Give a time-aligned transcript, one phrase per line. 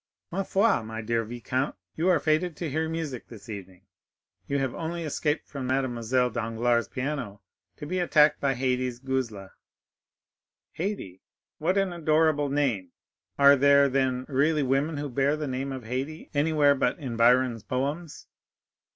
[0.31, 3.83] "Ma foi, my dear viscount, you are fated to hear music this evening;
[4.47, 7.39] you have only escaped from Mademoiselle Danglars' piano,
[7.77, 9.51] to be attacked by Haydée's guzla."
[10.79, 12.93] "Haydée—what an adorable name!
[13.37, 17.61] Are there, then, really women who bear the name of Haydée anywhere but in Byron's
[17.61, 18.25] poems?"